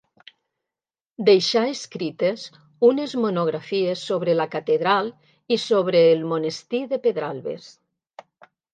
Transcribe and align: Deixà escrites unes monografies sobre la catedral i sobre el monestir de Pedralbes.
Deixà 1.27 1.61
escrites 1.73 2.45
unes 2.89 3.15
monografies 3.27 4.07
sobre 4.11 4.37
la 4.41 4.49
catedral 4.57 5.15
i 5.59 5.63
sobre 5.69 6.05
el 6.19 6.29
monestir 6.35 6.85
de 6.97 7.05
Pedralbes. 7.09 7.73